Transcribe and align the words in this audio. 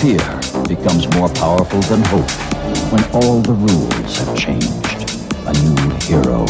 fear 0.00 0.40
becomes 0.68 1.08
more 1.16 1.28
powerful 1.30 1.80
than 1.90 2.00
hope 2.04 2.30
when 2.92 3.02
all 3.10 3.40
the 3.40 3.52
rules 3.52 4.18
have 4.18 4.36
changed. 4.36 4.68
A 5.44 5.52
new 5.52 5.90
hero 6.06 6.46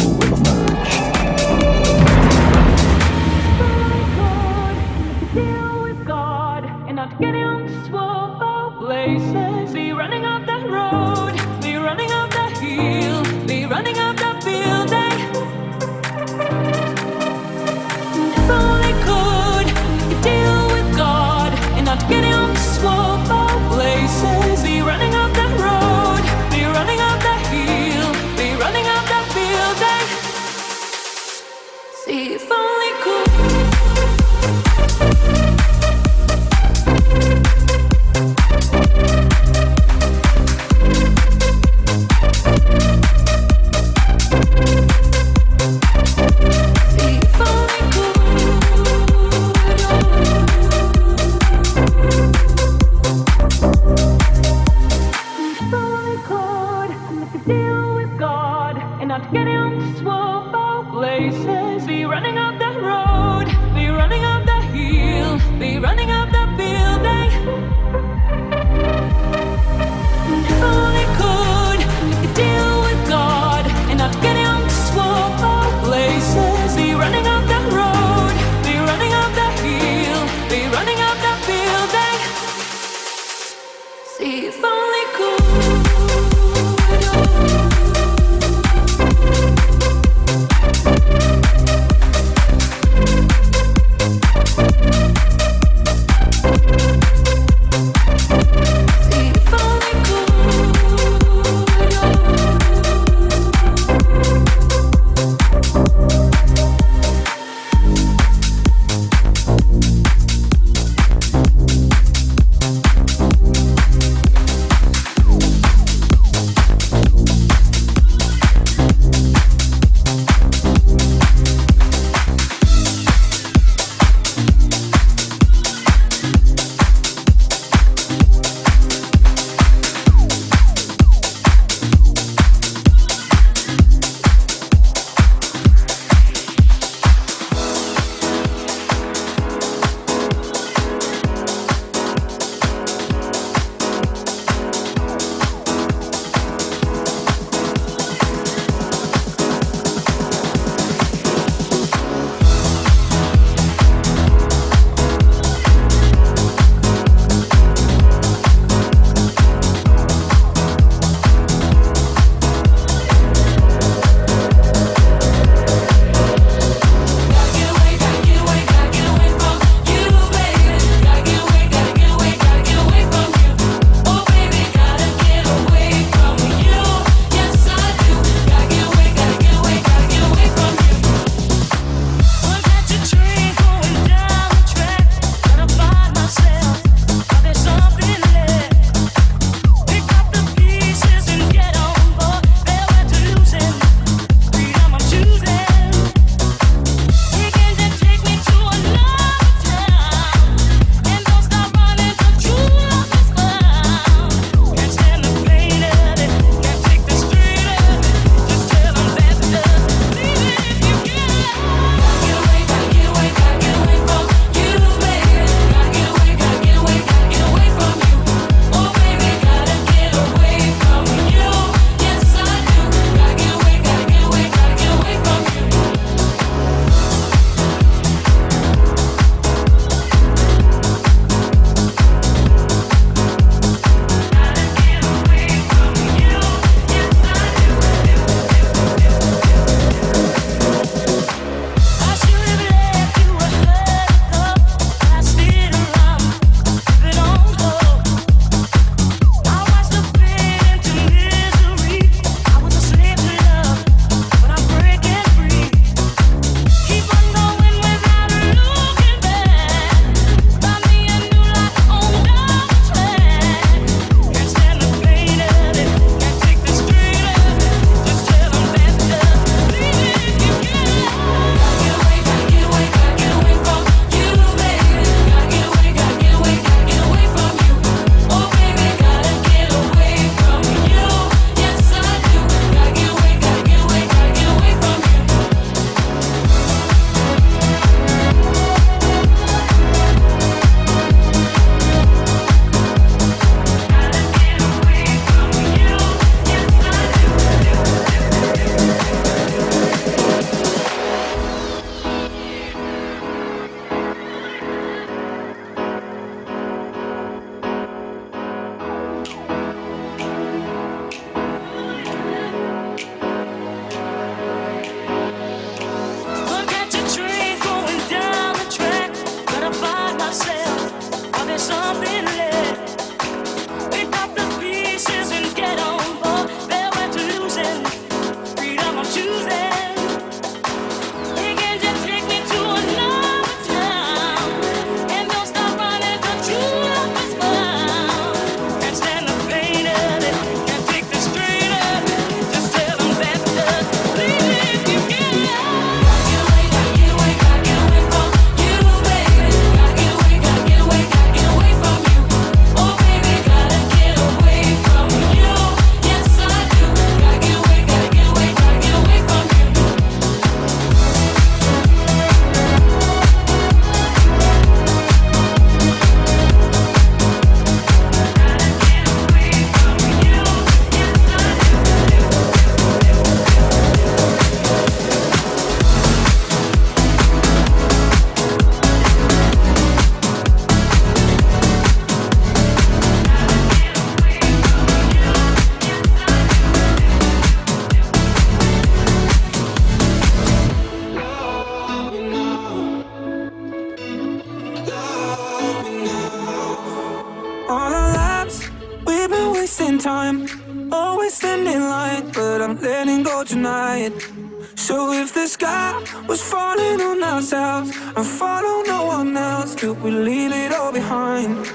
was 406.29 406.43
falling 406.43 407.01
on 407.01 407.23
ourselves 407.23 407.89
and 408.15 408.25
follow 408.25 408.83
no 408.83 409.05
one 409.05 409.35
else, 409.35 409.73
could 409.73 409.99
we 410.03 410.11
leave 410.11 410.51
it 410.51 410.71
all 410.71 410.91
behind? 410.91 411.65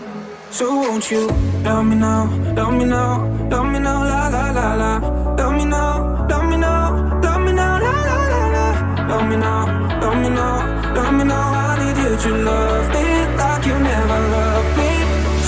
So 0.53 0.67
won't 0.77 1.11
you 1.11 1.27
love 1.65 1.85
me 1.85 1.97
now, 1.97 2.27
love 2.55 2.75
me 2.75 2.85
now, 2.85 3.27
love 3.51 3.67
me 3.73 3.81
now, 3.81 4.05
la 4.05 4.29
la 4.29 4.45
la 4.59 4.75
la, 4.83 4.93
love 5.35 5.55
me 5.59 5.65
now, 5.65 6.27
love 6.31 6.49
me 6.49 6.57
now, 6.57 7.21
love 7.21 7.41
me 7.45 7.53
now, 7.53 7.81
la 7.87 7.95
la 8.09 8.19
la 8.33 8.43
la, 8.55 8.67
love 9.09 9.29
me 9.29 9.37
now, 9.37 10.01
love 10.01 10.19
me 10.23 10.29
now, 10.29 10.95
love 10.95 11.13
me 11.15 11.25
now. 11.25 11.47
I 11.65 11.75
need 11.81 11.97
you 12.05 12.17
to 12.17 12.31
love 12.51 12.87
me 12.95 13.05
like 13.37 13.67
you 13.67 13.77
never 13.77 14.19
loved 14.35 14.73
me. 14.79 14.91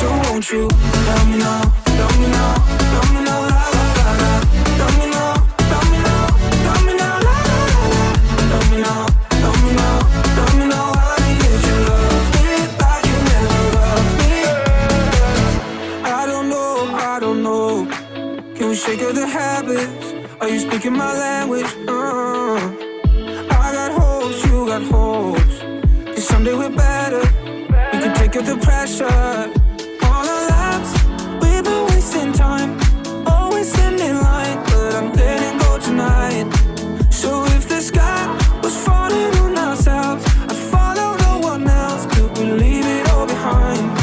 So 0.00 0.06
won't 0.24 0.50
you 0.50 0.66
love 1.08 1.28
me 1.30 1.38
now, 1.38 1.62
love 2.00 2.18
me 2.20 2.26
now, 2.26 2.75
We 18.86 18.92
of 19.04 19.16
the 19.16 19.26
habits? 19.26 20.14
Are 20.40 20.48
you 20.48 20.60
speaking 20.60 20.92
my 20.92 21.12
language? 21.12 21.66
Uh, 21.88 22.54
I 23.50 23.72
got 23.74 23.90
hopes, 23.90 24.46
you 24.46 24.64
got 24.64 24.82
hopes. 24.84 25.58
Cause 26.14 26.28
someday 26.28 26.54
we're 26.54 26.70
better. 26.70 27.18
We 27.92 27.98
can 27.98 28.14
take 28.14 28.36
up 28.36 28.44
the 28.44 28.56
pressure. 28.58 29.06
All 30.06 30.24
our 30.34 30.48
lives, 30.54 30.92
we've 31.42 31.64
been 31.64 31.84
wasting 31.86 32.32
time. 32.32 32.78
Always 33.26 33.76
ending 33.80 34.18
line, 34.20 34.62
but 34.66 34.94
I'm 34.94 35.12
letting 35.14 35.58
go 35.58 35.78
tonight. 35.78 36.46
So 37.10 37.44
if 37.56 37.68
the 37.68 37.80
sky 37.80 38.22
was 38.62 38.76
falling 38.86 39.34
on 39.42 39.58
ourselves, 39.58 40.24
I'd 40.48 40.62
follow 40.70 41.16
no 41.26 41.40
one 41.40 41.66
else. 41.66 42.06
Could 42.14 42.38
we 42.38 42.44
leave 42.52 42.86
it 42.86 43.10
all 43.10 43.26
behind? 43.26 43.98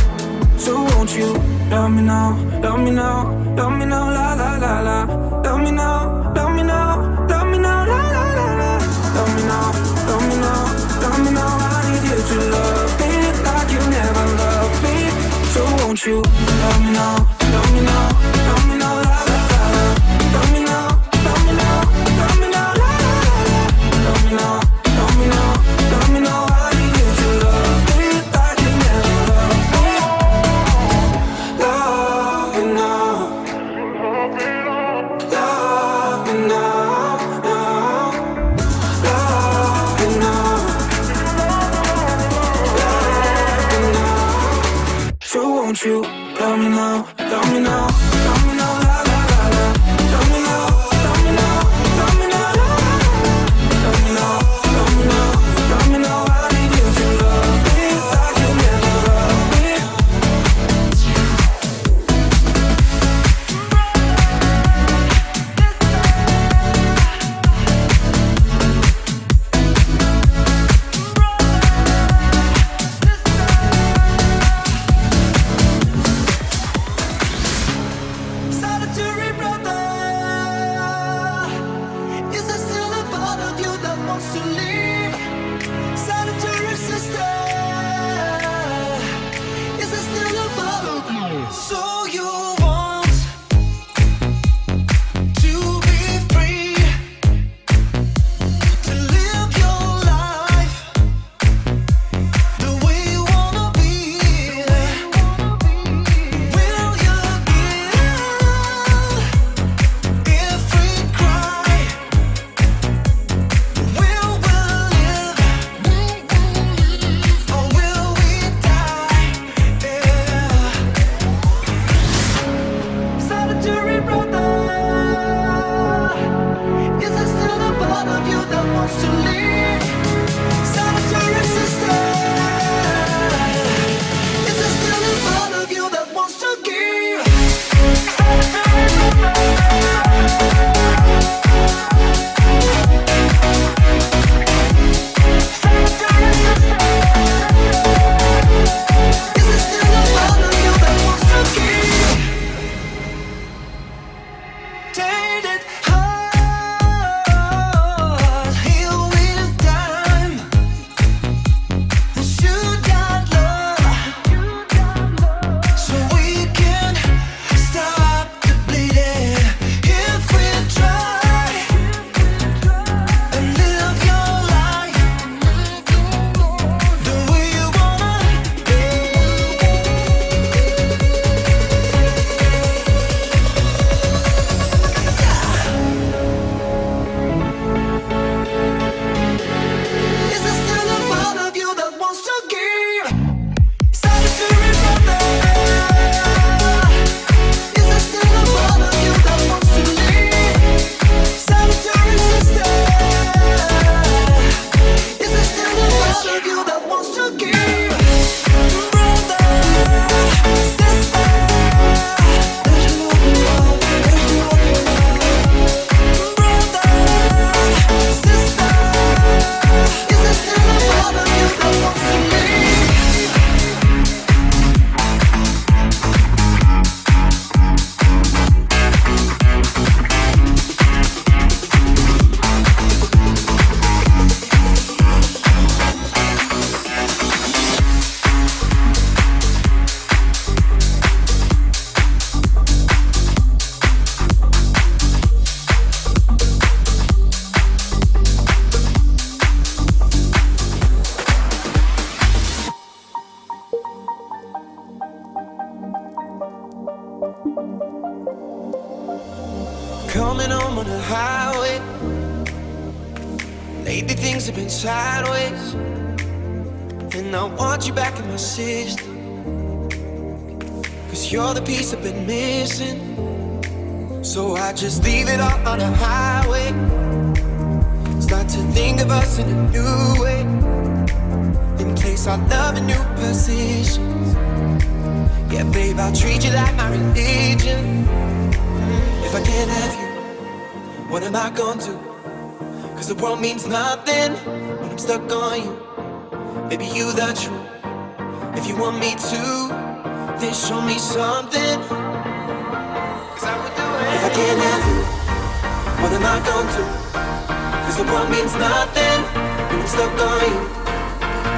So 0.60 0.84
won't 0.84 1.16
you 1.16 1.32
love 1.70 1.90
me 1.90 2.02
now, 2.02 2.36
love 2.62 2.80
me 2.82 2.92
now, 2.92 3.32
love 3.56 3.72
me 3.80 3.86
now, 3.86 4.12
la 4.12 4.33
la. 4.82 5.06
Love 5.44 5.62
me 5.62 5.72
now, 5.72 6.34
love 6.36 6.52
me 6.56 6.64
now, 6.64 7.28
love 7.28 7.48
me 7.48 7.58
now, 7.58 7.86
la 7.86 8.02
la 8.16 8.24
la 8.40 8.48
la. 8.62 8.72
Love 9.16 9.36
me 9.36 9.44
now, 9.44 9.72
love 10.08 10.24
me 10.30 10.36
now, 10.36 11.02
love 11.02 11.20
me 11.26 11.32
now. 11.32 11.58
I 11.60 11.80
need 11.92 12.04
you 12.10 12.20
to 12.30 12.38
love 12.56 13.00
me 13.00 13.12
like 13.48 13.70
you 13.72 13.82
never 13.90 14.26
loved 14.42 14.84
me. 14.84 14.98
So 15.54 15.62
won't 15.86 16.06
you 16.06 16.22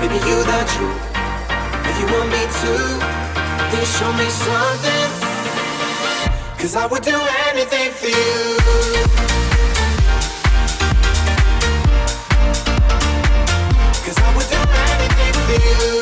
Maybe 0.08 0.20
you 0.30 0.38
the 0.44 0.62
truth. 0.74 1.02
If 1.90 1.96
you 2.00 2.06
want 2.14 2.30
me 2.30 2.44
to, 2.62 2.74
then 3.72 3.86
show 3.98 4.14
me 4.14 4.30
something. 4.30 5.10
Cause 6.60 6.76
I 6.76 6.86
would 6.86 7.02
do 7.02 7.20
anything 7.50 7.92
for 7.92 8.08
you 8.08 8.58
Cause 14.06 14.18
I 14.18 14.36
would 14.36 14.48
do 14.50 14.62
anything 14.94 15.34
for 15.46 15.90
you. 15.92 15.95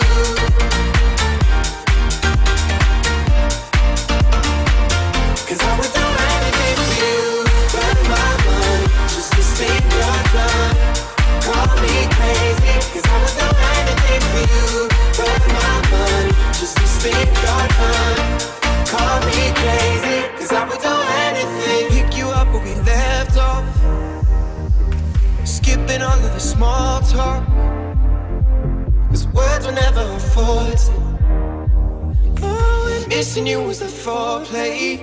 Missing 33.34 33.48
you 33.48 33.62
was 33.64 33.80
the 33.80 33.86
foreplay. 33.86 35.00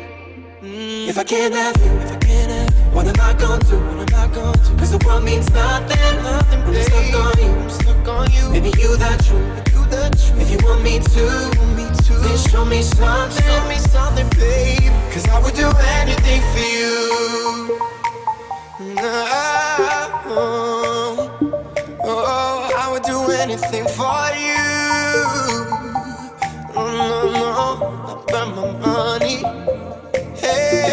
Mm. 0.63 1.09
If 1.09 1.17
I 1.19 1.25
can't 1.25 1.55
have 1.55 1.77
you, 1.79 1.91
if 2.01 2.13
I 2.13 2.17
can't 2.19 2.53
have 2.53 2.69
you, 2.69 2.95
what 2.95 3.07
am 3.07 3.21
I 3.21 3.33
gonna 3.33 3.65
do? 3.65 3.77
What 3.97 4.13
am 4.13 4.31
I 4.31 4.35
gonna 4.35 4.59
do? 4.63 4.77
Cause 4.77 4.93
the 4.93 5.05
world 5.07 5.25
means 5.25 5.51
nothing, 5.53 6.23
nothing, 6.23 6.61
babe. 6.71 6.77
I'm 6.77 7.09
stuck 7.11 7.25
on 7.25 7.43
you, 7.43 7.51
I'm 7.51 7.71
stuck 7.71 8.09
on 8.09 8.31
you. 8.31 8.51
Maybe 8.51 8.69
you 8.79 8.97
that 8.99 9.25
true, 9.25 9.39
you 9.73 9.85
that 9.91 10.19
true. 10.21 10.39
If 10.39 10.51
you 10.53 10.59
want 10.63 10.83
me 10.83 11.01
to, 11.01 11.25
want 11.59 11.77
me 11.77 11.87
to, 12.05 12.13
then 12.23 12.39
show 12.39 12.65
me 12.65 12.83
something, 12.83 13.43
show 13.43 13.69
me 13.69 13.79
something, 13.79 14.29
babe. 14.39 14.93
Cause 15.11 15.27
I 15.27 15.41
would 15.43 15.55
do 15.55 15.73
anything 15.99 16.43
for 16.53 16.67
you. 16.77 17.01
No, 18.95 20.80
anything 23.51 23.87
for 23.99 24.31
you. 24.39 24.63
No, 26.75 27.33
no, 27.35 28.23
about 28.23 28.55
my 28.55 28.71
money. 28.79 29.37
Hey. 30.39 30.87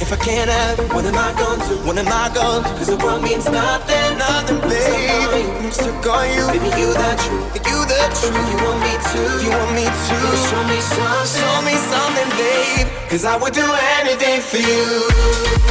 If 0.00 0.12
I 0.12 0.16
can't 0.16 0.50
have 0.50 0.78
I 0.78 0.82
you, 0.82 0.88
what 0.94 1.04
am 1.04 1.14
I 1.14 1.30
gonna 1.38 1.68
do? 1.68 1.76
What 1.86 1.96
am 1.96 2.08
I 2.08 2.26
gonna? 2.34 2.66
Cause 2.76 2.88
the 2.88 2.96
world 2.96 3.22
means 3.22 3.46
nothing, 3.48 4.18
nothing, 4.18 4.60
baby. 4.68 5.42
I'm 5.62 5.70
stuck 5.70 6.06
on 6.06 6.26
you, 6.34 6.46
baby. 6.50 6.70
You 6.80 6.90
that 6.94 7.16
true, 7.22 7.38
you 7.70 7.78
that 7.86 8.10
true. 8.18 8.34
If 8.34 8.48
you 8.50 8.58
want 8.66 8.80
me 8.82 8.94
to, 9.10 9.20
if 9.30 9.42
you 9.44 9.50
want 9.54 9.72
me 9.78 9.86
to, 9.86 10.16
show 10.50 10.62
me 10.66 10.78
something, 10.90 11.28
show 11.38 11.56
me 11.62 11.74
something, 11.92 12.30
babe. 12.34 12.88
Cause 13.10 13.24
I 13.24 13.36
would 13.36 13.54
do 13.54 13.66
anything 14.02 14.40
for 14.40 14.58
you. 14.58 15.70